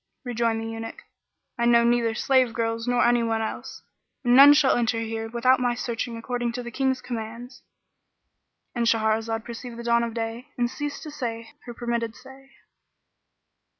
Rejoined 0.23 0.59
the 0.59 0.65
Eunuch, 0.67 1.03
"I 1.59 1.67
know 1.67 1.83
neither 1.83 2.15
slave 2.15 2.53
girls 2.55 2.87
nor 2.87 3.05
anyone 3.05 3.43
else; 3.43 3.83
and 4.23 4.35
none 4.35 4.53
shall 4.55 4.75
enter 4.75 4.99
here 5.01 5.29
without 5.29 5.59
my 5.59 5.75
searching 5.75 6.17
according 6.17 6.53
to 6.53 6.63
the 6.63 6.71
King's 6.71 7.01
commands."—And 7.01 8.87
Shahrazad 8.87 9.45
perceived 9.45 9.77
the 9.77 9.83
dawn 9.83 10.01
of 10.03 10.15
day 10.15 10.47
and 10.57 10.71
ceased 10.71 11.03
to 11.03 11.11
say 11.11 11.51
her 11.65 11.75
permitted 11.75 12.15
say. 12.15 12.49